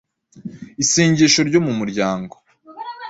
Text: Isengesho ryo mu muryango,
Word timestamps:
Isengesho 0.83 1.41
ryo 1.49 1.59
mu 1.65 1.73
muryango, 1.79 2.35